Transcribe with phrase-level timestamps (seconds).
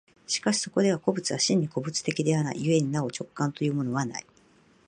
[0.25, 4.25] しかしそこでは個物は真に個物的ではない故になお直観というものはない。